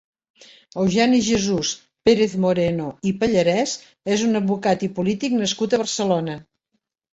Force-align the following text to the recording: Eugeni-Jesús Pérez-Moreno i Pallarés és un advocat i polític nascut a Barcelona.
Eugeni-Jesús 0.83 1.73
Pérez-Moreno 2.09 2.89
i 3.11 3.13
Pallarés 3.21 3.75
és 4.17 4.27
un 4.31 4.43
advocat 4.43 4.89
i 4.91 4.93
polític 4.99 5.39
nascut 5.45 5.79
a 5.81 5.85
Barcelona. 5.87 6.41